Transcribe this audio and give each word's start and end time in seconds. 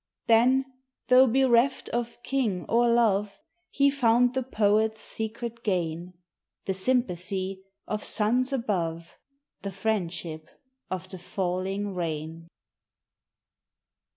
Then, 0.25 0.65
though 1.09 1.27
bereft 1.27 1.87
of 1.89 2.17
king 2.23 2.65
or 2.67 2.89
love, 2.89 3.39
He 3.69 3.91
found 3.91 4.33
the 4.33 4.41
poet's 4.41 4.99
secret 4.99 5.61
gain, 5.63 6.13
The 6.65 6.73
sympathy 6.73 7.61
of 7.87 8.03
suns 8.03 8.51
above, 8.51 9.15
The 9.61 9.71
friendship 9.71 10.49
of 10.89 11.07
the 11.07 11.19
falling 11.19 11.93
rain. 11.93 12.47